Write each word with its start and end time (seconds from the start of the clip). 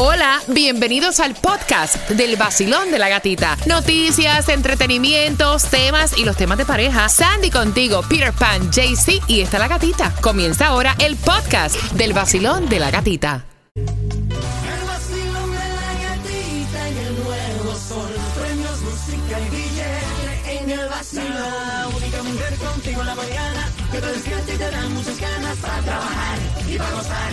Hola, 0.00 0.40
bienvenidos 0.46 1.18
al 1.18 1.34
podcast 1.34 2.08
del 2.10 2.36
vacilón 2.36 2.92
de 2.92 3.00
la 3.00 3.08
gatita. 3.08 3.56
Noticias, 3.66 4.48
entretenimientos, 4.48 5.64
temas 5.64 6.16
y 6.16 6.24
los 6.24 6.36
temas 6.36 6.56
de 6.56 6.64
pareja. 6.64 7.08
Sandy 7.08 7.50
contigo, 7.50 8.02
Peter 8.08 8.32
Pan, 8.32 8.70
JC 8.70 9.20
y 9.26 9.40
está 9.40 9.58
la 9.58 9.66
gatita. 9.66 10.14
Comienza 10.20 10.68
ahora 10.68 10.94
el 11.00 11.16
podcast 11.16 11.74
del 11.94 12.12
vacilón 12.12 12.68
de 12.68 12.78
la 12.78 12.92
gatita. 12.92 13.44
El 13.74 14.86
vacilón 14.86 15.50
de 15.50 15.68
la 15.68 15.92
gatita 16.04 16.90
y 16.90 16.98
el 16.98 17.24
nuevo 17.24 17.74
sol. 17.74 18.10
Premios, 18.40 18.80
música 18.82 19.40
y 19.40 19.50
billete 19.50 20.62
en 20.62 20.70
el 20.78 20.88
vacilón. 20.88 21.34
La 21.34 21.88
única 21.88 22.22
mujer 22.22 22.54
contigo 22.54 23.00
en 23.00 23.06
la 23.08 23.14
mañana 23.16 23.68
que 23.90 24.00
te 24.00 24.06
despierta 24.06 24.52
y 24.54 24.58
te 24.58 24.70
da 24.70 24.88
muchas 24.90 25.20
ganas 25.20 25.56
para 25.56 25.82
trabajar 25.82 26.38
y 26.68 26.78
para 26.78 26.90
gozar. 26.92 27.32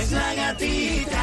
Es 0.00 0.12
la 0.12 0.34
gatita. 0.34 1.15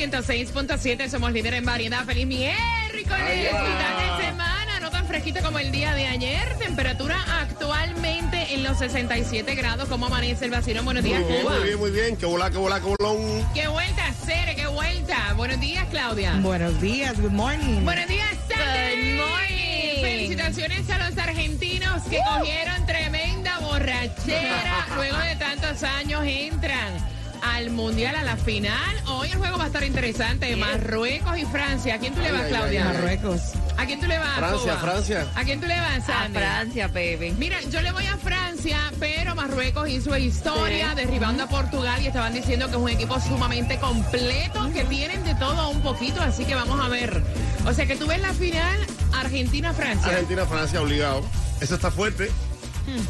106.7 0.00 1.10
somos 1.10 1.30
líder 1.30 1.52
en 1.52 1.64
variedad. 1.66 2.06
Feliz 2.06 2.26
miércoles, 2.26 3.04
mitad 3.04 4.18
de 4.18 4.24
semana. 4.24 4.80
No 4.80 4.88
tan 4.90 5.06
fresquito 5.06 5.42
como 5.42 5.58
el 5.58 5.70
día 5.70 5.92
de 5.94 6.06
ayer. 6.06 6.56
Temperatura 6.58 7.18
actualmente 7.42 8.54
en 8.54 8.62
los 8.62 8.78
67 8.78 9.54
grados. 9.56 9.90
¿Cómo 9.90 10.06
amanece 10.06 10.46
el 10.46 10.52
vacilón? 10.52 10.86
Buenos 10.86 11.04
días, 11.04 11.20
Muy 11.20 11.28
bien, 11.28 11.42
Cuba. 11.42 11.54
muy 11.54 11.64
bien, 11.64 11.78
muy 11.78 11.90
bien. 11.90 12.16
Que 12.16 12.24
volá, 12.24 12.50
que 12.50 12.56
volá, 12.56 12.80
que 12.80 12.94
volón. 12.98 13.46
¡Qué 13.52 13.68
vuelta, 13.68 14.02
Cere! 14.24 14.56
¡Qué 14.56 14.66
vuelta! 14.68 15.34
Buenos 15.36 15.60
días, 15.60 15.86
Claudia. 15.90 16.32
Buenos 16.40 16.80
días, 16.80 17.20
good 17.20 17.32
morning. 17.32 17.84
Buenos 17.84 18.08
días, 18.08 18.30
Sandy. 18.48 19.18
Good 19.18 19.26
morning. 19.26 20.00
Felicitaciones 20.00 20.88
a 20.88 21.10
los 21.10 21.18
argentinos 21.18 22.02
que 22.04 22.20
cogieron 22.26 22.86
tremenda 22.86 23.58
borrachera. 23.58 24.86
Luego 24.96 25.18
de 25.18 25.36
tantos 25.36 25.82
años 25.82 26.22
entran 26.24 27.19
al 27.42 27.70
Mundial, 27.70 28.14
a 28.16 28.22
la 28.22 28.36
final. 28.36 28.96
Hoy 29.06 29.30
el 29.30 29.38
juego 29.38 29.58
va 29.58 29.64
a 29.64 29.66
estar 29.68 29.84
interesante. 29.84 30.54
Marruecos 30.56 31.38
y 31.38 31.44
Francia. 31.46 31.94
¿A 31.94 31.98
quién 31.98 32.14
tú 32.14 32.20
le 32.20 32.32
vas, 32.32 32.42
Claudia? 32.48 32.82
ay, 32.82 32.88
ay. 32.88 32.94
Marruecos. 32.94 33.40
¿A 33.76 33.86
quién 33.86 34.00
tú 34.00 34.06
le 34.06 34.18
vas, 34.18 34.36
Francia, 34.36 34.72
Cuba? 34.74 34.76
Francia. 34.92 35.26
¿A 35.34 35.44
quién 35.44 35.60
tú 35.60 35.66
le 35.66 35.76
vas, 35.80 35.98
A 35.98 36.06
Sandy? 36.06 36.38
Francia, 36.38 36.88
baby. 36.88 37.34
Mira, 37.38 37.60
yo 37.70 37.80
le 37.80 37.92
voy 37.92 38.06
a 38.06 38.16
Francia, 38.16 38.78
pero 38.98 39.34
Marruecos 39.34 39.88
hizo 39.88 40.16
historia 40.16 40.94
derribando 40.94 41.44
a 41.44 41.48
Portugal 41.48 42.00
y 42.02 42.06
estaban 42.08 42.32
diciendo 42.34 42.66
que 42.66 42.72
es 42.72 42.78
un 42.78 42.88
equipo 42.88 43.18
sumamente 43.20 43.78
completo, 43.78 44.70
que 44.72 44.84
tienen 44.84 45.24
de 45.24 45.34
todo 45.36 45.70
un 45.70 45.80
poquito, 45.82 46.20
así 46.20 46.44
que 46.44 46.54
vamos 46.54 46.78
a 46.84 46.88
ver. 46.88 47.22
O 47.66 47.72
sea 47.72 47.86
que 47.86 47.96
tú 47.96 48.06
ves 48.06 48.20
la 48.20 48.32
final 48.34 48.78
Argentina-Francia. 49.14 50.08
Argentina, 50.12 50.44
Francia, 50.46 50.80
obligado. 50.82 51.22
Eso 51.60 51.74
está 51.74 51.90
fuerte. 51.90 52.30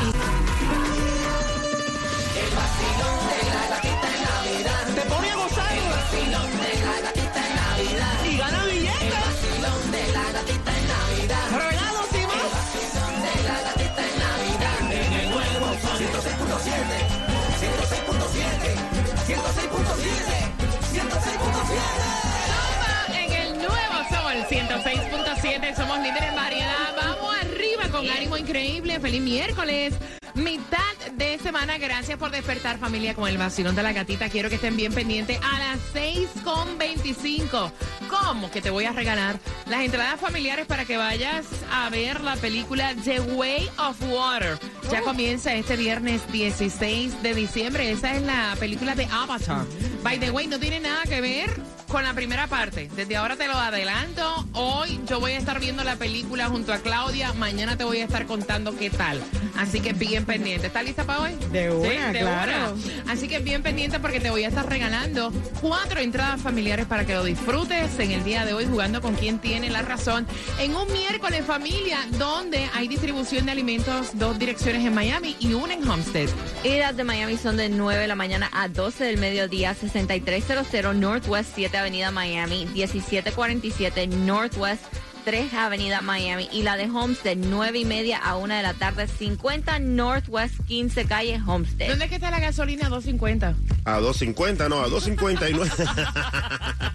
Te 4.94 5.00
pone 5.02 5.30
a 5.30 5.36
gozar. 5.36 5.68
Y 5.76 6.80
gana 6.80 7.12
billetes. 7.78 8.27
106.7 24.98 25.76
somos 25.76 25.98
líderes 26.00 26.28
en 26.30 26.34
variedad. 26.34 26.94
Vamos 26.96 27.34
arriba 27.40 27.88
con 27.90 28.08
ánimo 28.08 28.36
increíble. 28.36 28.98
Feliz 29.00 29.20
miércoles. 29.20 29.94
Mitad 30.34 30.78
de 31.14 31.38
semana, 31.38 31.78
gracias 31.78 32.18
por 32.18 32.30
despertar 32.30 32.78
familia 32.78 33.14
con 33.14 33.28
el 33.28 33.38
vacilón 33.38 33.74
de 33.74 33.82
la 33.82 33.92
gatita. 33.92 34.28
Quiero 34.28 34.48
que 34.48 34.54
estén 34.56 34.76
bien 34.76 34.92
pendientes 34.92 35.38
a 35.42 35.58
las 35.58 35.80
6.25. 35.94 37.72
¿Cómo 38.08 38.50
que 38.50 38.62
te 38.62 38.70
voy 38.70 38.84
a 38.84 38.92
regalar 38.92 39.38
las 39.66 39.80
entradas 39.80 40.20
familiares 40.20 40.66
para 40.66 40.84
que 40.84 40.96
vayas 40.96 41.46
a 41.72 41.90
ver 41.90 42.20
la 42.20 42.36
película 42.36 42.94
The 43.04 43.20
Way 43.20 43.68
of 43.78 44.00
Water? 44.10 44.58
Ya 44.90 45.02
comienza 45.02 45.54
este 45.54 45.76
viernes 45.76 46.20
16 46.30 47.22
de 47.22 47.34
diciembre. 47.34 47.90
Esa 47.90 48.14
es 48.14 48.22
la 48.22 48.54
película 48.60 48.94
de 48.94 49.06
Avatar. 49.06 49.64
By 50.02 50.18
the 50.20 50.30
way, 50.30 50.46
no 50.46 50.58
tiene 50.58 50.80
nada 50.80 51.02
que 51.04 51.20
ver 51.20 51.77
con 51.88 52.04
la 52.04 52.14
primera 52.14 52.46
parte. 52.46 52.90
Desde 52.94 53.16
ahora 53.16 53.36
te 53.36 53.46
lo 53.46 53.54
adelanto. 53.54 54.46
Hoy 54.52 55.00
yo 55.06 55.20
voy 55.20 55.32
a 55.32 55.38
estar 55.38 55.58
viendo 55.58 55.84
la 55.84 55.96
película 55.96 56.48
junto 56.48 56.72
a 56.72 56.78
Claudia. 56.78 57.32
Mañana 57.32 57.76
te 57.76 57.84
voy 57.84 57.98
a 57.98 58.04
estar 58.04 58.26
contando 58.26 58.76
qué 58.76 58.90
tal. 58.90 59.20
Así 59.58 59.80
que 59.80 59.92
bien 59.92 60.24
pendiente. 60.24 60.68
¿Estás 60.68 60.84
lista 60.84 61.02
para 61.02 61.22
hoy? 61.22 61.32
De 61.50 61.68
una, 61.68 62.12
claro. 62.12 62.74
una. 62.74 63.12
Así 63.12 63.26
que 63.26 63.40
bien 63.40 63.60
pendiente 63.60 63.98
porque 63.98 64.20
te 64.20 64.30
voy 64.30 64.44
a 64.44 64.48
estar 64.48 64.68
regalando 64.68 65.32
cuatro 65.60 65.98
entradas 65.98 66.40
familiares 66.40 66.86
para 66.86 67.04
que 67.04 67.14
lo 67.14 67.24
disfrutes 67.24 67.98
en 67.98 68.12
el 68.12 68.22
día 68.22 68.44
de 68.44 68.54
hoy 68.54 68.66
jugando 68.66 69.02
con 69.02 69.16
quien 69.16 69.40
tiene 69.40 69.68
la 69.68 69.82
razón. 69.82 70.28
En 70.60 70.76
un 70.76 70.90
miércoles 70.92 71.44
familia 71.44 71.98
donde 72.18 72.70
hay 72.72 72.86
distribución 72.86 73.46
de 73.46 73.52
alimentos, 73.52 74.16
dos 74.16 74.38
direcciones 74.38 74.86
en 74.86 74.94
Miami 74.94 75.34
y 75.40 75.54
una 75.54 75.74
en 75.74 75.88
Homestead. 75.88 76.28
Idas 76.62 76.96
de 76.96 77.02
Miami 77.02 77.36
son 77.36 77.56
de 77.56 77.68
9 77.68 78.02
de 78.02 78.06
la 78.06 78.14
mañana 78.14 78.48
a 78.52 78.68
12 78.68 79.02
del 79.02 79.18
mediodía, 79.18 79.74
6300 79.74 80.94
Northwest 80.94 81.50
7 81.56 81.76
Avenida 81.76 82.12
Miami, 82.12 82.66
1747 82.66 84.06
Northwest 84.06 84.84
3 85.28 85.52
Avenida 85.52 86.00
Miami 86.00 86.48
y 86.52 86.62
la 86.62 86.78
de 86.78 86.84
Homestead 86.84 87.36
9 87.36 87.80
y 87.80 87.84
media 87.84 88.16
a 88.16 88.38
1 88.38 88.54
de 88.54 88.62
la 88.62 88.72
tarde, 88.72 89.06
50 89.06 89.78
Northwest 89.78 90.54
15 90.66 91.04
Calle 91.04 91.38
Homestead. 91.46 91.90
¿Dónde 91.90 92.06
es 92.06 92.08
que 92.08 92.14
está 92.14 92.30
la 92.30 92.40
gasolina 92.40 92.88
250? 92.88 93.54
A 93.84 94.00
2.50, 94.00 94.70
no, 94.70 94.80
a 94.80 94.88
2.59. 94.88 96.88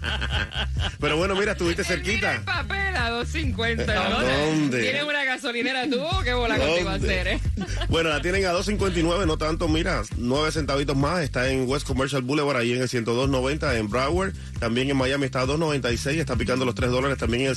Pero 1.00 1.16
bueno, 1.16 1.36
mira, 1.36 1.52
estuviste 1.52 1.84
cerquita. 1.84 2.34
El 2.34 2.42
papel 2.42 2.96
a 2.96 3.10
250. 3.10 3.92
¿A 3.92 4.10
¿dónde? 4.10 4.46
dónde? 4.46 4.82
¿Tienes 4.82 5.04
una 5.04 5.24
gasolinera 5.24 5.88
tú 5.88 6.00
qué 6.24 6.34
bola 6.34 6.58
contigo 6.58 6.88
hacer, 6.88 7.28
eh? 7.28 7.40
Bueno, 7.88 8.08
la 8.08 8.20
tienen 8.20 8.44
a 8.46 8.52
2.59, 8.52 9.26
no 9.26 9.36
tanto, 9.36 9.68
mira, 9.68 10.02
9 10.16 10.52
centavitos 10.52 10.96
más. 10.96 11.22
Está 11.22 11.50
en 11.50 11.68
West 11.68 11.86
Commercial 11.86 12.22
Boulevard, 12.22 12.56
ahí 12.56 12.72
en 12.72 12.82
el 12.82 12.88
102.90 12.88 13.76
en 13.76 13.88
Broward. 13.88 14.32
También 14.58 14.90
en 14.90 14.96
Miami 14.96 15.26
está 15.26 15.42
a 15.42 15.46
2.96, 15.46 16.18
está 16.18 16.34
picando 16.36 16.64
los 16.64 16.74
3 16.74 16.90
dólares 16.90 17.18
también 17.18 17.44
en 17.44 17.50
el 17.50 17.56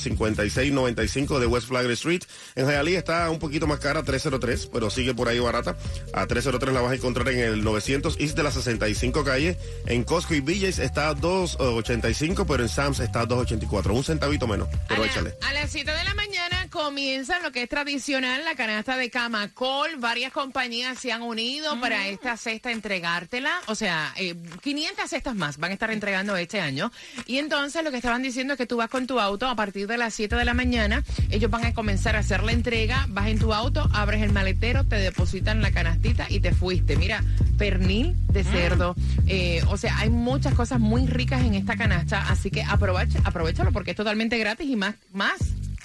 56.95 0.72 1.38
de 1.38 1.46
West 1.46 1.68
Flagler 1.68 1.92
Street. 1.92 2.22
En 2.54 2.66
Hialeah 2.66 2.98
está 2.98 3.30
un 3.30 3.38
poquito 3.38 3.66
más 3.66 3.78
cara, 3.80 4.02
303, 4.02 4.68
pero 4.72 4.90
sigue 4.90 5.14
por 5.14 5.28
ahí 5.28 5.38
barata. 5.38 5.76
A 6.12 6.26
303 6.26 6.74
la 6.74 6.80
vas 6.80 6.92
a 6.92 6.94
encontrar 6.94 7.28
en 7.28 7.40
el 7.40 7.62
900 7.64 8.16
East 8.20 8.36
de 8.36 8.42
la 8.42 8.50
65 8.50 9.24
calle. 9.24 9.56
En 9.86 10.04
Costco 10.04 10.34
y 10.34 10.40
BJ's 10.40 10.78
está 10.78 11.08
a 11.08 11.14
2.85, 11.16 12.44
pero 12.46 12.62
en 12.62 12.68
Sam's 12.68 13.00
está 13.00 13.20
a 13.22 13.26
2.84, 13.28 13.94
un 13.94 14.04
centavito 14.04 14.46
menos, 14.46 14.68
pero 14.88 15.02
a, 15.02 15.06
la- 15.06 15.10
échale. 15.10 15.34
a 15.42 15.52
las 15.52 15.70
7 15.70 15.90
de 15.90 16.04
la 16.04 16.14
mañana, 16.14 16.57
comienza 16.70 17.38
lo 17.40 17.52
que 17.52 17.62
es 17.62 17.68
tradicional, 17.68 18.44
la 18.44 18.54
canasta 18.54 18.96
de 18.96 19.10
Camacol. 19.10 19.96
Varias 19.98 20.32
compañías 20.32 20.98
se 20.98 21.12
han 21.12 21.22
unido 21.22 21.78
para 21.80 22.08
esta 22.08 22.36
cesta 22.36 22.70
entregártela. 22.70 23.52
O 23.66 23.74
sea, 23.74 24.12
eh, 24.16 24.34
500 24.62 25.08
cestas 25.08 25.34
más 25.34 25.58
van 25.58 25.70
a 25.70 25.74
estar 25.74 25.90
entregando 25.90 26.36
este 26.36 26.60
año. 26.60 26.92
Y 27.26 27.38
entonces 27.38 27.82
lo 27.84 27.90
que 27.90 27.96
estaban 27.96 28.22
diciendo 28.22 28.54
es 28.54 28.58
que 28.58 28.66
tú 28.66 28.76
vas 28.76 28.88
con 28.88 29.06
tu 29.06 29.20
auto 29.20 29.46
a 29.48 29.54
partir 29.56 29.86
de 29.86 29.98
las 29.98 30.14
7 30.14 30.36
de 30.36 30.44
la 30.44 30.54
mañana. 30.54 31.04
Ellos 31.30 31.50
van 31.50 31.64
a 31.64 31.74
comenzar 31.74 32.16
a 32.16 32.20
hacer 32.20 32.42
la 32.42 32.52
entrega. 32.52 33.06
Vas 33.08 33.28
en 33.28 33.38
tu 33.38 33.52
auto, 33.52 33.88
abres 33.92 34.22
el 34.22 34.32
maletero, 34.32 34.84
te 34.84 34.96
depositan 34.96 35.62
la 35.62 35.70
canastita 35.70 36.26
y 36.28 36.40
te 36.40 36.52
fuiste. 36.52 36.96
Mira, 36.96 37.22
pernil 37.56 38.14
de 38.32 38.44
cerdo. 38.44 38.94
eh, 39.26 39.62
o 39.68 39.76
sea, 39.76 39.98
hay 39.98 40.10
muchas 40.10 40.54
cosas 40.54 40.80
muy 40.80 41.06
ricas 41.06 41.42
en 41.42 41.54
esta 41.54 41.76
canasta. 41.76 42.28
Así 42.28 42.50
que 42.50 42.62
aprovecha, 42.62 43.20
aprovechalo 43.24 43.72
porque 43.72 43.92
es 43.92 43.96
totalmente 43.96 44.38
gratis 44.38 44.68
y 44.68 44.76
más, 44.76 44.94
más. 45.12 45.38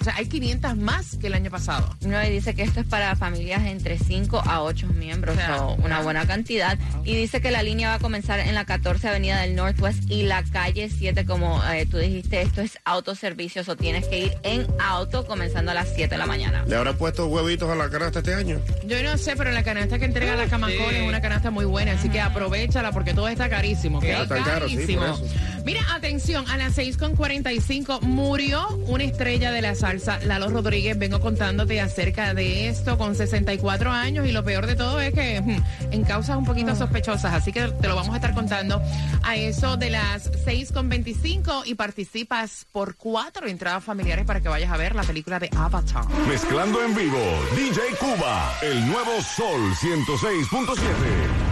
O 0.04 0.06
sea, 0.06 0.16
hay 0.16 0.26
500 0.26 0.76
más 0.76 1.16
que 1.16 1.28
el 1.28 1.32
año 1.32 1.50
pasado. 1.50 1.88
No, 2.02 2.22
y 2.22 2.28
dice 2.28 2.54
que 2.54 2.62
esto 2.62 2.80
es 2.80 2.86
para 2.86 3.16
familias 3.16 3.64
entre 3.64 3.98
5 3.98 4.42
a 4.44 4.62
8 4.62 4.88
miembros, 4.88 5.34
O 5.34 5.38
sea, 5.38 5.56
so, 5.56 5.76
una 5.82 6.00
ah. 6.00 6.02
buena 6.02 6.26
cantidad. 6.26 6.78
Y 7.06 7.16
dice 7.16 7.40
que 7.40 7.50
la 7.50 7.62
línea 7.62 7.88
va 7.88 7.94
a 7.94 7.98
comenzar 8.00 8.38
en 8.40 8.54
la 8.54 8.66
14 8.66 9.08
Avenida 9.08 9.40
del 9.40 9.56
Northwest 9.56 10.02
y 10.10 10.24
la 10.24 10.42
calle 10.44 10.90
7, 10.90 11.24
como 11.24 11.64
eh, 11.72 11.86
tú 11.86 11.96
dijiste, 11.96 12.42
esto 12.42 12.60
es 12.60 12.78
autoservicio, 12.84 13.62
o 13.66 13.76
tienes 13.76 14.06
que 14.06 14.18
ir 14.18 14.36
en 14.42 14.66
auto 14.78 15.26
comenzando 15.26 15.70
a 15.70 15.74
las 15.74 15.88
7 15.94 16.10
de 16.10 16.18
la 16.18 16.26
mañana. 16.26 16.66
¿Le 16.66 16.76
habrá 16.76 16.92
puesto 16.92 17.26
huevitos 17.26 17.70
a 17.70 17.74
la 17.74 17.88
canasta 17.88 18.18
este 18.18 18.34
año? 18.34 18.60
Yo 18.86 19.02
no 19.02 19.16
sé, 19.16 19.36
pero 19.36 19.52
la 19.52 19.62
canasta 19.62 19.98
que 19.98 20.04
entrega 20.04 20.36
la 20.36 20.48
Camacol 20.48 20.94
es 20.94 21.08
una 21.08 21.22
canasta 21.22 21.50
muy 21.50 21.64
buena, 21.64 21.92
así 21.92 22.10
que 22.10 22.20
aprovechala 22.20 22.92
porque 22.92 23.14
todo 23.14 23.28
está 23.28 23.48
carísimo. 23.48 24.00
¿ok? 24.00 24.04
Está 24.04 24.34
tan 24.34 24.44
caro, 24.44 24.68
sí, 24.68 24.76
por 24.76 25.08
eso. 25.08 25.24
Mira, 25.64 25.80
atención, 25.94 26.48
a 26.50 26.58
las 26.58 26.76
6.45 26.76 28.02
murió 28.02 28.68
una 28.86 29.04
estrella 29.04 29.50
de 29.50 29.62
la 29.62 29.74
salsa, 29.74 30.18
Lalo 30.24 30.48
Rodríguez. 30.48 30.98
Vengo 30.98 31.20
contándote 31.20 31.80
acerca 31.80 32.34
de 32.34 32.68
esto 32.68 32.98
con 32.98 33.14
64 33.14 33.90
años 33.90 34.26
y 34.26 34.32
lo 34.32 34.44
peor 34.44 34.66
de 34.66 34.76
todo 34.76 35.00
es 35.00 35.14
que 35.14 35.40
hmm, 35.40 35.92
en 35.92 36.04
causas 36.04 36.36
un 36.36 36.44
poquito 36.44 36.76
sospechosas, 36.76 37.32
así 37.32 37.50
que 37.50 37.68
te 37.68 37.88
lo 37.88 37.96
vamos 37.96 38.12
a 38.12 38.16
estar 38.16 38.34
contando 38.34 38.82
a 39.22 39.36
eso 39.36 39.78
de 39.78 39.90
las 39.90 40.30
6.25 40.44 41.62
y 41.64 41.74
participas 41.74 42.66
por 42.70 42.96
cuatro 42.96 43.46
entradas 43.46 43.82
familiares 43.82 44.26
para 44.26 44.40
que 44.40 44.48
vayas 44.48 44.70
a 44.70 44.76
ver 44.76 44.94
la 44.94 45.02
película 45.02 45.38
de 45.38 45.48
Avatar. 45.56 46.04
Mezclando 46.28 46.82
en 46.84 46.94
vivo, 46.94 47.18
DJ 47.56 47.80
Cuba, 47.98 48.52
el 48.62 48.86
nuevo 48.86 49.22
Sol 49.22 49.72
106.7. 49.76 50.74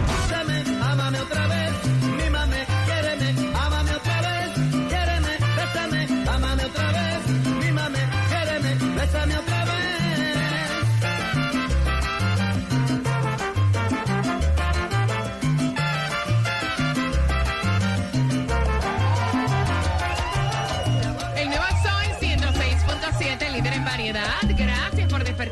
Bésame, 0.07 0.63
ámame 0.83 1.19
otra 1.19 1.47
vez, 1.47 1.62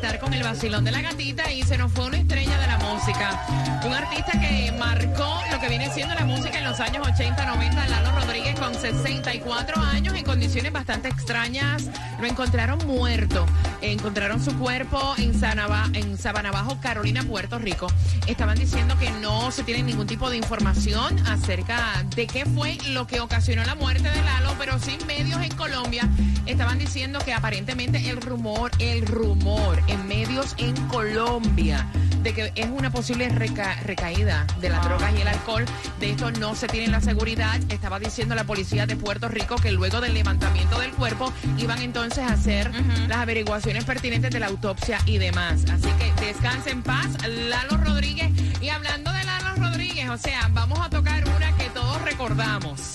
Despertar 0.02 0.20
con 0.20 0.34
el 0.34 0.42
vacilón 0.42 0.84
de 0.84 0.90
la 0.90 1.00
gatita 1.00 1.52
y 1.52 1.62
se 1.62 1.78
nos 1.78 1.92
fue 1.92 2.06
una 2.06 2.16
estrella 2.16 2.58
de 2.58 2.66
la 2.66 2.76
música. 2.78 3.46
Un 3.86 3.94
artista 3.94 4.32
que 4.32 4.72
marcó 4.76 5.40
lo 5.52 5.60
que 5.60 5.68
viene 5.68 5.94
siendo 5.94 6.12
la 6.14 6.24
música 6.24 6.58
en 6.58 6.64
los 6.64 6.80
años 6.80 7.06
80, 7.06 7.46
90, 7.46 7.86
Lalo 7.86 8.10
Rodríguez 8.18 8.58
con 8.58 8.74
64 8.74 9.80
años 9.80 10.16
en 10.16 10.24
condiciones 10.24 10.72
bastante 10.72 11.08
extrañas. 11.08 11.88
Lo 12.20 12.26
encontraron 12.26 12.84
muerto. 12.84 13.46
Encontraron 13.82 14.42
su 14.42 14.56
cuerpo 14.58 15.14
en, 15.18 15.38
Sanaba, 15.38 15.90
en 15.92 16.16
Sabanabajo, 16.16 16.78
Carolina, 16.80 17.22
Puerto 17.22 17.58
Rico. 17.58 17.88
Estaban 18.26 18.58
diciendo 18.58 18.96
que 18.98 19.10
no 19.10 19.50
se 19.50 19.64
tiene 19.64 19.82
ningún 19.82 20.06
tipo 20.06 20.30
de 20.30 20.36
información 20.36 21.18
acerca 21.26 22.04
de 22.14 22.26
qué 22.26 22.46
fue 22.46 22.78
lo 22.90 23.06
que 23.06 23.20
ocasionó 23.20 23.64
la 23.64 23.74
muerte 23.74 24.08
de 24.08 24.22
Lalo, 24.22 24.54
pero 24.58 24.78
sí 24.78 24.96
medios 25.06 25.40
en 25.42 25.54
Colombia 25.56 26.08
estaban 26.46 26.78
diciendo 26.78 27.18
que 27.24 27.32
aparentemente 27.32 28.08
el 28.08 28.20
rumor, 28.20 28.70
el 28.78 29.06
rumor 29.06 29.80
en 29.88 30.06
medios 30.06 30.54
en 30.58 30.76
Colombia 30.88 31.86
de 32.22 32.32
que 32.34 32.52
es 32.54 32.66
una 32.66 32.90
posible 32.90 33.28
reca- 33.28 33.80
recaída 33.82 34.46
de 34.60 34.68
las 34.70 34.84
drogas 34.84 35.12
y 35.16 35.20
el 35.22 35.28
alcohol. 35.28 35.64
De 36.00 36.10
esto 36.10 36.30
no 36.32 36.54
se 36.54 36.66
tiene 36.68 36.88
la 36.88 37.00
seguridad. 37.00 37.60
Estaba 37.68 37.98
diciendo 37.98 38.34
la 38.34 38.44
policía 38.44 38.86
de 38.86 38.96
Puerto 38.96 39.28
Rico 39.28 39.56
que 39.56 39.72
luego 39.72 40.00
del 40.00 40.14
levantamiento 40.14 40.78
del 40.78 40.92
cuerpo 40.92 41.32
iban 41.58 41.80
entonces 41.82 42.18
a 42.24 42.32
hacer 42.34 42.70
las 43.08 43.18
averiguaciones 43.18 43.84
pertinentes 43.84 44.30
de 44.30 44.40
la 44.40 44.46
autopsia 44.46 44.98
y 45.06 45.18
demás. 45.18 45.64
Así 45.70 45.88
que 45.98 46.12
descanse 46.26 46.70
en 46.70 46.82
paz, 46.82 47.08
Lalo 47.28 47.76
Rodríguez. 47.76 48.30
Y 48.60 48.68
hablando 48.68 49.12
de 49.12 49.24
Lalo 49.24 49.54
Rodríguez, 49.56 50.08
o 50.10 50.16
sea, 50.18 50.48
vamos 50.52 50.78
a 50.80 50.88
tocar 50.88 51.24
una 51.28 51.56
que 51.56 51.68
todos 51.70 52.00
recordamos. 52.02 52.92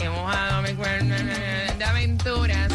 Hemos 0.00 0.32
dado 0.32 0.62
mi 0.62 0.72
cuerno 0.74 1.14
de 1.78 1.84
aventuras 1.84 2.68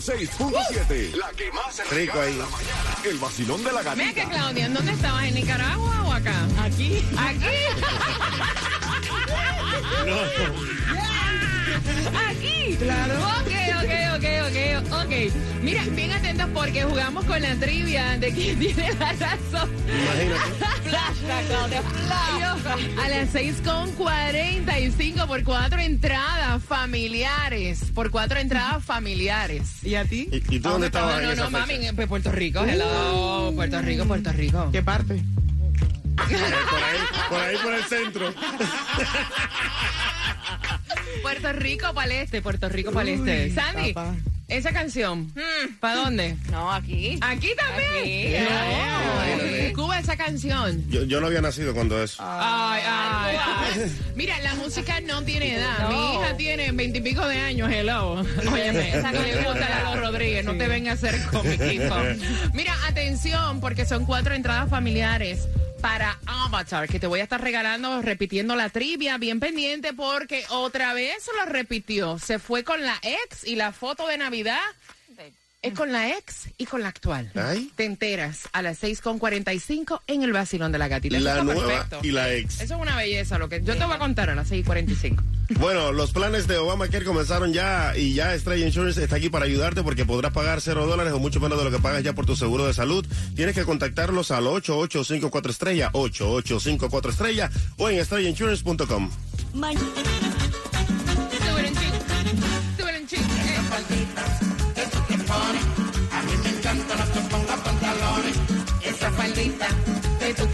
106.7. 0.07 1.15
La 1.17 1.31
que 1.31 1.51
más 1.51 1.75
se 1.75 1.83
Rico 1.93 2.17
ahí. 2.17 2.31
en 2.31 2.39
la 2.39 2.45
mañana. 2.45 2.95
El 3.03 3.17
vacilón 3.17 3.61
de 3.61 3.73
la 3.73 3.81
Mira 3.81 3.95
que 4.13 4.21
gatita. 4.21 4.29
Claudia, 4.29 4.65
¿en 4.67 4.73
dónde 4.73 4.93
estabas? 4.93 5.25
¿En 5.25 5.35
Nicaragua 5.35 6.03
o 6.03 6.13
acá? 6.13 6.47
Aquí. 6.63 7.03
Aquí. 7.17 7.45
Aquí. 12.29 12.75
Claro. 12.77 13.13
Ok, 13.15 13.51
ok, 13.83 13.91
ok, 14.15 14.25
ok, 14.47 14.93
ok. 15.05 15.13
Mira, 15.63 15.83
bien 15.95 16.11
atentos 16.11 16.47
porque 16.53 16.83
jugamos 16.83 17.25
con 17.25 17.41
la 17.41 17.55
trivia 17.55 18.17
de 18.17 18.31
quién 18.31 18.59
tiene 18.59 18.93
la 18.93 19.13
razón. 19.13 19.69
Imagínate. 19.87 20.41
Claudia. 22.05 23.03
A 23.03 23.09
las 23.09 23.29
6 23.31 23.55
con 23.63 23.91
45 23.93 25.27
por 25.27 25.43
cuatro 25.43 25.79
entradas 25.79 26.63
familiares. 26.63 27.79
Por 27.93 28.11
cuatro 28.11 28.39
entradas 28.39 28.83
familiares. 28.83 29.83
¿Y 29.83 29.95
a 29.95 30.05
ti? 30.05 30.29
¿Y, 30.31 30.37
y 30.55 30.59
tú 30.59 30.69
dónde 30.69 30.87
estabas 30.87 31.15
No, 31.15 31.19
en 31.21 31.25
no, 31.27 31.31
esa 31.33 31.43
no, 31.43 31.49
fecha? 31.49 31.73
mami, 31.73 31.87
en 31.87 31.95
Puerto 32.07 32.31
Rico. 32.31 32.63
Hello. 32.65 33.51
Puerto 33.55 33.81
Rico, 33.81 34.05
Puerto 34.05 34.31
Rico. 34.31 34.69
¿Qué 34.71 34.81
parte? 34.83 35.21
Por 36.17 36.83
ahí, 36.83 36.99
por 37.29 37.39
ahí 37.39 37.57
por 37.57 37.73
el 37.73 37.83
centro. 37.85 38.33
Puerto 41.21 41.53
Rico 41.53 41.93
para 41.93 42.05
el 42.05 42.11
este, 42.23 42.41
Puerto 42.41 42.69
Rico 42.69 42.91
para 42.91 43.09
el 43.09 43.19
este. 43.19 43.45
Uy, 43.45 43.51
Sandy, 43.51 43.93
papá. 43.93 44.15
esa 44.47 44.71
canción, 44.71 45.31
¿para 45.79 45.95
dónde? 45.95 46.37
No, 46.51 46.71
aquí. 46.71 47.19
Aquí 47.21 47.51
también. 47.55 48.47
Aquí. 48.47 49.73
Cuba 49.73 49.99
esa 49.99 50.15
canción. 50.17 50.89
Yo, 50.89 51.03
yo 51.03 51.21
no 51.21 51.27
había 51.27 51.41
nacido 51.41 51.73
cuando 51.73 52.01
eso. 52.01 52.23
Ay, 52.25 52.81
ay, 52.85 53.35
ay. 53.39 53.95
Mira, 54.15 54.39
la 54.39 54.55
música 54.55 54.99
no 55.01 55.21
tiene 55.23 55.55
edad. 55.55 55.79
No. 55.81 55.89
Mi 55.89 56.15
hija 56.15 56.37
tiene 56.37 56.71
veintipico 56.71 57.27
de 57.27 57.37
años, 57.37 57.69
hello. 57.71 58.25
Óyeme, 58.51 58.97
esa 58.97 59.11
no 59.11 59.21
le 59.21 59.43
gusta 59.43 59.79
a 59.79 59.95
los 59.95 59.99
Rodríguez, 59.99 60.45
no 60.45 60.57
te 60.57 60.67
venga 60.67 60.91
a 60.91 60.93
hacer 60.95 61.21
comiquito. 61.25 61.95
Mira, 62.53 62.73
atención, 62.87 63.59
porque 63.59 63.85
son 63.85 64.05
cuatro 64.05 64.33
entradas 64.33 64.69
familiares 64.69 65.47
para 65.81 66.19
Avatar, 66.25 66.87
que 66.87 66.99
te 66.99 67.07
voy 67.07 67.19
a 67.19 67.23
estar 67.23 67.41
regalando, 67.41 68.01
repitiendo 68.01 68.55
la 68.55 68.69
trivia, 68.69 69.17
bien 69.17 69.39
pendiente, 69.39 69.93
porque 69.93 70.43
otra 70.49 70.93
vez 70.93 71.29
lo 71.37 71.45
repitió. 71.45 72.19
Se 72.19 72.39
fue 72.39 72.63
con 72.63 72.81
la 72.81 72.99
ex 73.01 73.45
y 73.45 73.55
la 73.55 73.71
foto 73.71 74.07
de 74.07 74.17
Navidad 74.17 74.59
es 75.61 75.73
con 75.73 75.91
la 75.91 76.09
ex 76.09 76.49
y 76.57 76.65
con 76.65 76.81
la 76.81 76.89
actual. 76.89 77.31
Ay. 77.35 77.71
Te 77.75 77.85
enteras 77.85 78.47
a 78.53 78.61
las 78.61 78.81
6.45 78.81 80.01
en 80.07 80.23
el 80.23 80.31
vacilón 80.31 80.71
de 80.71 80.77
la 80.77 80.87
gatita. 80.87 81.19
La 81.19 81.43
nueva 81.43 81.67
perfecto. 81.67 81.99
y 82.03 82.11
la 82.11 82.31
ex. 82.33 82.61
Eso 82.61 82.75
es 82.75 82.81
una 82.81 82.95
belleza, 82.95 83.37
lo 83.37 83.49
que 83.49 83.61
yo 83.63 83.75
te 83.75 83.83
voy 83.83 83.95
a 83.95 83.99
contar 83.99 84.29
a 84.29 84.35
las 84.35 84.51
6.45. 84.51 85.21
Bueno, 85.59 85.91
los 85.91 86.11
planes 86.11 86.47
de 86.47 86.57
Obamacare 86.57 87.05
comenzaron 87.05 87.53
ya 87.53 87.95
y 87.95 88.13
ya 88.13 88.33
Estrella 88.33 88.65
Insurance 88.65 89.01
está 89.01 89.15
aquí 89.15 89.29
para 89.29 89.45
ayudarte 89.45 89.81
porque 89.81 90.05
podrás 90.05 90.33
pagar 90.33 90.61
cero 90.61 90.85
dólares 90.85 91.13
o 91.13 91.19
mucho 91.19 91.39
menos 91.39 91.57
de 91.57 91.63
lo 91.63 91.71
que 91.71 91.79
pagas 91.79 92.03
ya 92.03 92.13
por 92.13 92.25
tu 92.25 92.35
seguro 92.35 92.67
de 92.67 92.73
salud. 92.73 93.05
Tienes 93.35 93.55
que 93.55 93.63
contactarlos 93.63 94.31
al 94.31 94.45
8854 94.45 95.51
estrella, 95.51 95.89
8854 95.93 97.11
estrella 97.11 97.49
o 97.77 97.89
en 97.89 97.99
estrellainsurance.com. 97.99 99.09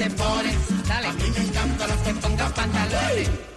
Dale. 0.10 1.07
A 1.07 1.13
mí 1.13 1.24
me 1.33 1.45
encanta 1.45 1.88
las 1.88 1.98
que 2.00 2.13
pongas 2.15 2.51
pantalones. 2.51 3.52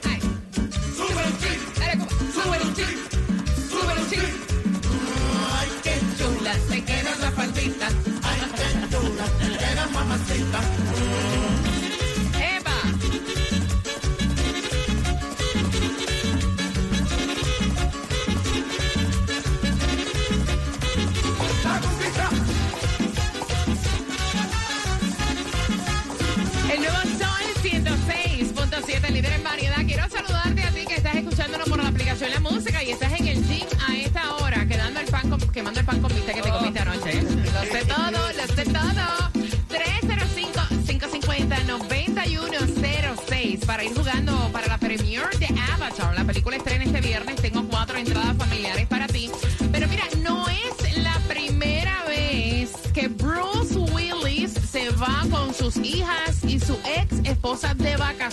305-550-9106 42.27 43.67
para 43.67 43.85
ir 43.85 43.95
jugando 43.95 44.51
para 44.53 44.67
la 44.67 44.79
premiere 44.79 45.37
de 45.39 45.49
Avatar. 45.73 46.15
La 46.15 46.25
película 46.25 46.57
estrena 46.57 46.85
este 46.85 47.01
viernes. 47.01 47.37
Tengo 47.37 47.67
cuatro 47.69 47.97
entradas 47.97 48.37
familiares 48.37 48.87
para 48.87 49.07
ti. 49.07 49.31
Pero 49.73 49.89
mira, 49.89 50.05
no 50.23 50.47
es 50.49 50.99
la 50.99 51.19
primera 51.29 52.05
vez 52.07 52.73
que 52.93 53.09
Bruce 53.09 53.79
Willis 53.79 54.53
se 54.53 54.91
va 54.91 55.25
con 55.31 55.55
sus 55.55 55.77
hijas 55.77 56.45
y 56.45 56.59
su 56.59 56.75
ex 56.85 57.21
esposa 57.25 57.75
de 57.75 57.97
vacaciones. 57.97 58.26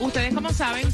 Ustedes 0.00 0.34
como 0.34 0.52
saben, 0.52 0.86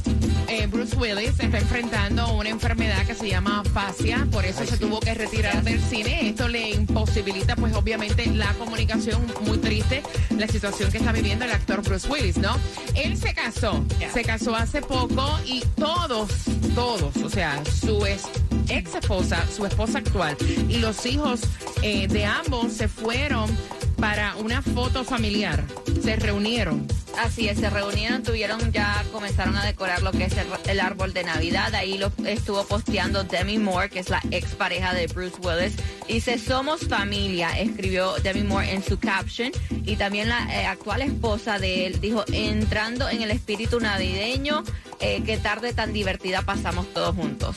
eh, 0.47 0.66
Bruce 0.66 0.95
Willis 0.97 1.40
está 1.40 1.59
enfrentando 1.59 2.33
una 2.35 2.49
enfermedad 2.49 3.04
que 3.07 3.14
se 3.14 3.28
llama 3.28 3.64
fascia, 3.73 4.26
por 4.30 4.45
eso 4.45 4.64
se 4.64 4.76
tuvo 4.76 5.00
que 5.00 5.14
retirar 5.14 5.64
del 5.64 5.80
cine. 5.80 6.28
Esto 6.28 6.49
le 6.49 6.71
imposibilita, 6.71 7.57
pues 7.57 7.75
obviamente, 7.75 8.26
la 8.26 8.52
comunicación 8.54 9.26
muy 9.47 9.59
triste, 9.59 10.02
la 10.37 10.47
situación 10.47 10.92
que 10.92 10.99
está 10.99 11.11
viviendo 11.11 11.45
el 11.45 11.50
actor 11.50 11.83
Bruce 11.83 12.09
Willis, 12.09 12.37
¿no? 12.37 12.57
Él 12.95 13.16
se 13.16 13.35
casó, 13.35 13.85
se 14.12 14.23
casó 14.23 14.54
hace 14.54 14.80
poco 14.80 15.26
y 15.45 15.64
todos, 15.76 16.30
todos, 16.75 17.16
o 17.16 17.30
sea, 17.30 17.61
su 17.64 18.07
ex, 18.07 18.25
ex 18.68 18.95
esposa, 18.95 19.45
su 19.54 19.66
esposa 19.66 19.99
actual 19.99 20.37
y 20.68 20.76
los 20.76 21.04
hijos 21.04 21.40
eh, 21.83 22.07
de 22.07 22.26
ambos 22.26 22.73
se 22.75 22.87
fueron 22.87 23.50
para 23.99 24.37
una 24.37 24.62
foto 24.62 25.05
familiar. 25.05 25.64
Se 26.02 26.17
reunieron. 26.17 26.87
Así 27.19 27.49
es, 27.49 27.59
se 27.59 27.69
reunieron, 27.69 28.23
tuvieron 28.23 28.73
ya, 28.73 29.05
comenzaron 29.12 29.57
a 29.57 29.64
decorar 29.64 30.02
lo 30.02 30.12
que 30.12 30.25
es 30.25 30.35
el, 30.67 30.81
árbol 30.81 31.12
de 31.12 31.25
Navidad. 31.25 31.75
Ahí 31.75 31.99
lo 31.99 32.12
estuvo 32.25 32.64
posteando 32.64 33.25
Demi 33.25 33.59
Moore, 33.59 33.90
que 33.90 33.99
es 33.99 34.09
la 34.09 34.23
ex 34.31 34.55
pareja 34.55 34.95
de 34.95 35.09
Bruce 35.09 35.37
Willis. 35.43 35.75
Dice, 36.07 36.38
somos 36.38 36.87
familia, 36.87 37.59
escribió 37.59 38.14
Demi 38.23 38.44
Moore 38.44 38.73
en 38.73 38.85
su 38.85 38.99
caption. 38.99 39.51
Y 39.85 39.96
también 39.96 40.29
la 40.29 40.46
eh, 40.55 40.66
actual 40.66 41.03
esposa 41.03 41.59
de 41.59 41.87
él 41.87 42.01
dijo, 42.01 42.25
entrando 42.33 43.09
en 43.09 43.23
el 43.23 43.33
espíritu 43.33 43.81
navideño, 43.81 44.62
eh, 45.01 45.23
qué 45.27 45.38
tarde 45.38 45.73
tan 45.73 45.92
divertida 45.92 46.42
pasamos 46.42 46.92
todos 46.94 47.16
juntos. 47.16 47.57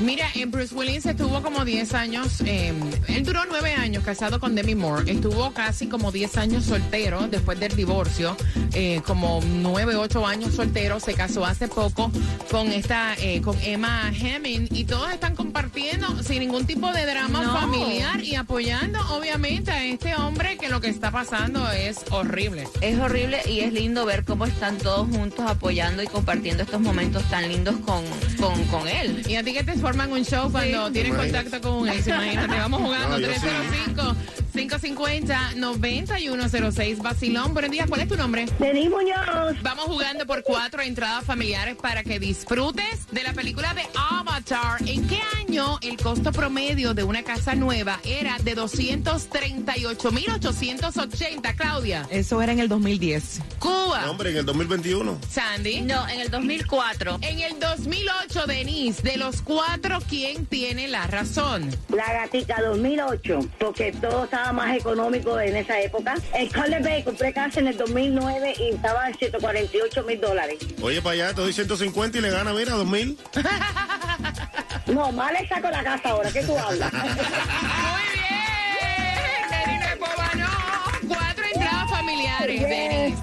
Mira, 0.00 0.26
en 0.34 0.50
Bruce 0.50 0.74
Willis 0.74 1.06
estuvo 1.06 1.40
como 1.40 1.64
10 1.64 1.94
años, 1.94 2.40
eh, 2.44 2.72
él 3.06 3.22
duró 3.24 3.42
9 3.48 3.74
años 3.74 4.02
casado 4.02 4.40
con 4.40 4.54
Demi 4.56 4.74
Moore, 4.74 5.10
estuvo 5.10 5.52
casi 5.52 5.86
como 5.86 6.10
10 6.10 6.36
años 6.36 6.64
soltero 6.64 7.28
después 7.28 7.60
del 7.60 7.76
divorcio, 7.76 8.36
eh, 8.72 9.00
como 9.06 9.40
9, 9.44 9.94
8 9.94 10.26
años 10.26 10.52
soltero, 10.54 10.98
se 10.98 11.14
casó 11.14 11.46
hace 11.46 11.68
poco 11.68 12.10
con 12.50 12.72
esta, 12.72 13.14
eh, 13.18 13.40
con 13.40 13.56
Emma 13.62 14.10
Hemming 14.12 14.68
y 14.72 14.84
todos 14.84 15.12
están 15.12 15.36
compartiendo 15.36 16.22
sin 16.24 16.40
ningún 16.40 16.66
tipo 16.66 16.90
de 16.92 17.06
drama 17.06 17.44
No. 17.44 17.52
familiar 17.54 18.22
y 18.22 18.34
apoyando 18.34 18.98
obviamente 19.16 19.70
a 19.70 19.84
este 19.84 20.16
hombre 20.16 20.58
que 20.58 20.68
lo 20.68 20.80
que 20.80 20.88
está 20.88 21.12
pasando 21.12 21.70
es 21.70 21.98
horrible. 22.10 22.66
Es 22.80 22.98
horrible 22.98 23.40
y 23.48 23.60
es 23.60 23.72
lindo 23.72 24.04
ver 24.04 24.24
cómo 24.24 24.44
están 24.44 24.76
todos 24.78 25.08
juntos 25.08 25.44
apoyando 25.48 26.02
y 26.02 26.08
compartiendo 26.08 26.64
estos 26.64 26.80
momentos 26.80 27.22
tan 27.30 27.48
lindos 27.48 27.76
con, 27.86 28.02
con, 28.40 28.64
con 28.64 28.88
él. 28.88 29.22
Y 29.28 29.36
a 29.36 29.44
ti 29.44 29.52
que 29.52 29.62
te 29.62 29.83
forman 29.84 30.10
un 30.12 30.24
show 30.24 30.50
cuando 30.50 30.90
Imagínate. 31.10 31.32
contacto 31.32 31.60
con 31.60 31.82
un 31.82 31.88
ex, 31.90 32.06
imagínate, 32.06 32.56
vamos 32.56 32.80
jugando 32.80 33.08
No, 33.10 33.18
yo 33.18 33.28
sí. 34.54 34.68
305-550-9106. 34.68 37.02
Basilón, 37.02 37.52
buenos 37.52 37.70
días, 37.70 37.86
¿cuál 37.88 38.00
es 38.02 38.08
tu 38.08 38.16
nombre? 38.16 38.46
Denis 38.58 38.90
Muñoz. 38.90 39.62
Vamos 39.62 39.86
jugando 39.86 40.26
por 40.26 40.42
cuatro 40.42 40.82
entradas 40.82 41.24
familiares 41.24 41.76
para 41.76 42.02
que 42.02 42.18
disfrutes 42.18 43.06
de 43.10 43.22
la 43.22 43.32
película 43.32 43.72
de 43.74 43.82
Avatar. 43.94 44.80
¿En 44.86 45.06
qué 45.06 45.20
año 45.38 45.78
el 45.82 45.96
costo 45.96 46.32
promedio 46.32 46.92
de 46.94 47.04
una 47.04 47.22
casa 47.22 47.54
nueva 47.54 48.00
era 48.04 48.36
de 48.42 48.56
238.880, 48.56 51.54
Claudia? 51.56 52.06
Eso 52.10 52.42
era 52.42 52.52
en 52.52 52.58
el 52.60 52.68
2010. 52.68 53.40
Cuba. 53.58 54.02
No, 54.04 54.12
hombre, 54.12 54.30
en 54.30 54.36
el 54.38 54.46
2021. 54.46 55.18
Sandy. 55.28 55.82
No, 55.82 56.08
en 56.08 56.20
el 56.20 56.30
2004. 56.30 57.18
En 57.20 57.40
el 57.40 57.58
2008, 57.58 58.46
Denise, 58.46 59.02
de 59.02 59.16
los 59.16 59.42
cuatro, 59.42 59.98
¿quién 60.08 60.46
tiene 60.46 60.86
la 60.88 61.06
razón? 61.06 61.68
La 61.88 62.12
gatica 62.12 62.60
2008, 62.62 63.40
porque 63.58 63.92
todo 63.92 64.24
estaba 64.44 64.62
más 64.64 64.76
económico 64.76 65.40
en 65.40 65.56
esa 65.56 65.80
época. 65.80 66.14
El 66.34 66.52
Color 66.52 66.82
Bay 66.82 67.02
compré 67.02 67.32
casa 67.32 67.60
en 67.60 67.68
el 67.68 67.78
2009 67.78 68.54
y 68.58 68.74
estaba 68.74 69.08
en 69.08 69.14
148 69.14 70.02
mil 70.02 70.20
dólares. 70.20 70.58
Oye, 70.82 71.00
para 71.00 71.14
allá 71.14 71.28
te 71.34 71.40
doy 71.40 71.52
150 71.52 72.18
y 72.18 72.20
le 72.20 72.30
gana, 72.30 72.52
mira, 72.52 72.72
2000. 72.72 73.18
No, 74.86 75.10
más 75.12 75.32
le 75.32 75.48
saco 75.48 75.70
la 75.70 75.82
casa 75.82 76.10
ahora, 76.10 76.30
¿qué 76.30 76.42
tú 76.42 76.54
hablas? 76.58 76.92
familiares. 82.28 83.14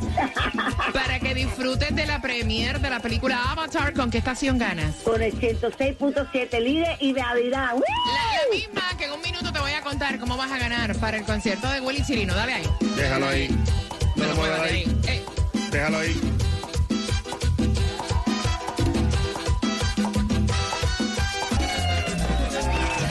Para 0.94 1.20
que 1.20 1.34
disfrutes 1.34 1.96
de 1.96 2.06
la 2.06 2.22
premier 2.22 2.80
de 2.80 2.90
la 2.90 3.00
película 3.00 3.52
Avatar. 3.52 3.94
¿Con 3.94 4.10
qué 4.12 4.18
estación 4.20 4.58
ganas? 4.58 4.96
Con 5.04 5.22
el 5.22 5.34
106.7 5.40 6.60
líder 6.60 6.98
y 7.00 7.14
Navidad. 7.14 7.74
¡Woo! 7.74 7.82
La, 7.82 8.38
la 8.44 8.56
misma 8.56 8.82
que 8.98 9.06
en 9.06 9.12
un 9.14 9.22
minuto 9.22 9.52
te 9.52 9.60
voy 9.60 9.72
a 9.72 9.82
contar 9.82 10.20
cómo 10.20 10.38
vas 10.38 10.52
a 10.52 10.58
ganar 10.58 10.96
para 10.98 11.18
el 11.18 11.24
concierto 11.24 11.70
de 11.72 11.82
Willy 11.82 12.04
Chirino. 12.04 12.34
Dale 12.36 12.54
ahí. 12.54 12.68
Déjalo 12.96 13.28
ahí. 13.30 13.48
No 14.16 14.26
lo 14.26 14.36
muevas 14.36 14.62
ahí. 14.62 14.98
Eh, 15.08 15.24
Déjalo 15.72 15.98
ahí. 16.00 16.20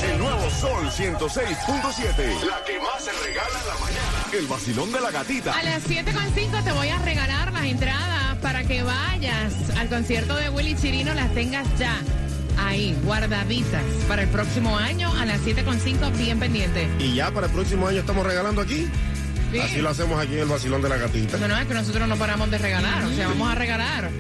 El 0.03 0.19
nuevo 0.19 0.51
Sol 0.51 0.91
106.7. 0.91 2.45
La 2.45 2.65
que 2.65 2.79
más 2.81 3.05
se 3.05 3.13
regala 3.13 3.59
en 3.61 3.67
la 3.69 3.75
mañana. 3.75 4.20
El 4.33 4.47
vacilón 4.47 4.93
de 4.93 5.01
la 5.01 5.11
gatita. 5.11 5.53
A 5.53 5.63
las 5.65 5.83
7.5 5.89 6.63
te 6.63 6.73
voy 6.73 6.89
a 6.89 6.99
regalar 6.99 7.53
las 7.53 7.65
entradas 7.65 8.37
para 8.39 8.63
que 8.63 8.83
vayas 8.83 9.53
al 9.77 9.89
concierto 9.89 10.37
de 10.37 10.49
Willy 10.51 10.77
Chirino, 10.77 11.13
las 11.15 11.35
tengas 11.35 11.67
ya 11.79 12.01
ahí, 12.57 12.97
guardaditas, 13.03 13.83
para 14.07 14.23
el 14.23 14.29
próximo 14.29 14.79
año 14.79 15.13
a 15.15 15.27
las 15.27 15.41
7.5, 15.41 16.17
bien 16.17 16.39
pendiente. 16.39 16.89
Y 17.01 17.15
ya 17.17 17.33
para 17.33 17.49
el 17.49 17.53
próximo 17.53 17.89
año 17.89 18.01
estamos 18.01 18.25
regalando 18.25 18.61
aquí. 18.61 18.87
Sí. 19.51 19.59
Así 19.59 19.81
lo 19.81 19.89
hacemos 19.89 20.21
aquí 20.21 20.35
en 20.35 20.41
el 20.41 20.49
vacilón 20.49 20.81
de 20.81 20.89
la 20.89 20.97
gatita. 20.97 21.37
No, 21.39 21.49
no, 21.49 21.59
es 21.59 21.67
que 21.67 21.75
nosotros 21.75 22.07
no 22.07 22.17
paramos 22.17 22.51
de 22.53 22.59
regalar, 22.59 23.05
o 23.05 23.13
sea, 23.13 23.27
vamos 23.27 23.51
a 23.51 23.57
regalar 23.57 24.11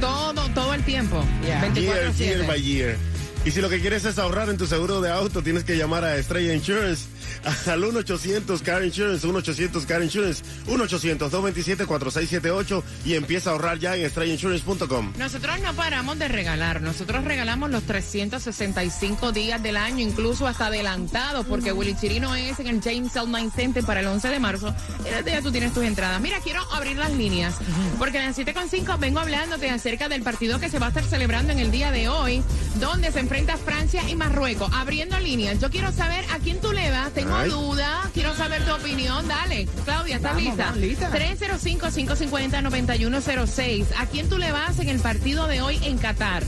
todo, 0.00 0.48
todo 0.50 0.74
el 0.74 0.82
tiempo, 0.82 1.24
Year, 1.46 1.72
year 1.74 2.12
24/7. 2.12 2.46
by 2.48 2.60
year. 2.60 2.96
Y 3.44 3.52
si 3.52 3.60
lo 3.60 3.70
que 3.70 3.80
quieres 3.80 4.04
es 4.04 4.18
ahorrar 4.18 4.50
en 4.50 4.58
tu 4.58 4.66
seguro 4.66 5.00
de 5.00 5.10
auto, 5.10 5.42
tienes 5.42 5.64
que 5.64 5.76
llamar 5.76 6.04
a 6.04 6.16
Estrella 6.16 6.52
Insurance 6.52 7.06
al 7.44 7.82
1-800-CAR 7.82 8.84
Insurance, 8.84 9.26
1-800-CAR 9.26 10.02
Insurance, 10.02 10.44
1-800-227-4678 10.66 12.82
y 13.04 13.14
empieza 13.14 13.50
a 13.50 13.52
ahorrar 13.54 13.78
ya 13.78 13.96
en 13.96 14.04
estrellainsurance.com. 14.04 15.14
Nosotros 15.18 15.60
no 15.60 15.74
paramos 15.74 16.18
de 16.18 16.28
regalar, 16.28 16.82
nosotros 16.82 17.24
regalamos 17.24 17.70
los 17.70 17.84
365 17.84 19.32
días 19.32 19.62
del 19.62 19.76
año, 19.76 20.00
incluso 20.00 20.46
hasta 20.46 20.66
adelantado, 20.66 21.44
porque 21.44 21.72
Willy 21.72 21.96
Chirino 21.96 22.34
es 22.34 22.58
en 22.60 22.66
el 22.66 22.82
James 22.82 23.16
L. 23.16 23.50
Center 23.54 23.84
para 23.84 24.00
el 24.00 24.06
11 24.06 24.28
de 24.28 24.40
marzo. 24.40 24.74
Y 25.04 25.30
ya 25.30 25.42
tú 25.42 25.50
tienes 25.50 25.72
tus 25.72 25.84
entradas. 25.84 26.20
Mira, 26.20 26.40
quiero 26.40 26.60
abrir 26.72 26.96
las 26.96 27.12
líneas, 27.12 27.54
porque 27.98 28.18
en 28.18 28.26
las 28.26 28.38
7.5 28.38 28.98
vengo 28.98 29.20
hablándote 29.20 29.70
acerca 29.70 30.08
del 30.08 30.22
partido 30.22 30.60
que 30.60 30.68
se 30.68 30.78
va 30.78 30.86
a 30.86 30.88
estar 30.90 31.04
celebrando 31.04 31.52
en 31.52 31.58
el 31.58 31.70
día 31.70 31.90
de 31.90 32.08
hoy, 32.08 32.42
donde 32.80 33.12
se 33.12 33.20
enfrenta 33.20 33.56
Francia 33.56 34.08
y 34.08 34.16
Marruecos. 34.16 34.70
Abriendo 34.72 35.18
líneas, 35.18 35.60
yo 35.60 35.70
quiero 35.70 35.92
saber 35.92 36.24
a 36.32 36.38
quién 36.38 36.60
tú 36.60 36.72
le 36.72 36.90
vas, 36.90 37.12
tengo 37.20 37.36
Ay. 37.36 37.50
dudas, 37.50 38.06
quiero 38.14 38.34
saber 38.34 38.64
tu 38.64 38.72
opinión. 38.72 39.28
Dale, 39.28 39.68
Claudia, 39.84 40.16
¿estás 40.16 40.32
Vamos, 40.32 40.44
lista? 40.48 40.64
vamos, 40.64 40.80
lista. 40.80 41.10
305-550-9106. 41.10 43.86
¿A 43.98 44.06
quién 44.06 44.26
tú 44.28 44.38
le 44.38 44.50
vas 44.52 44.78
en 44.78 44.88
el 44.88 45.00
partido 45.00 45.46
de 45.46 45.60
hoy 45.60 45.78
en 45.82 45.98
Qatar? 45.98 46.42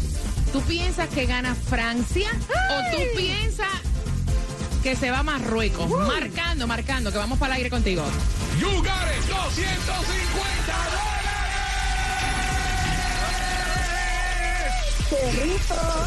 ¿Tú 0.53 0.63
piensas 0.63 1.09
que 1.09 1.27
gana 1.27 1.55
Francia 1.55 2.31
o 2.31 2.97
tú 2.97 3.03
piensas 3.17 3.67
que 4.83 4.97
se 4.97 5.11
va 5.11 5.23
Marruecos? 5.23 5.91
Marcando, 5.91 6.67
marcando, 6.67 7.13
que 7.13 7.19
vamos 7.19 7.39
para 7.39 7.55
el 7.55 7.59
aire 7.59 7.71
contigo. 7.71 8.03
You 8.59 8.69
got 8.69 8.87
it. 8.87 9.29
250 9.29 10.73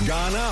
Gana 0.08 0.52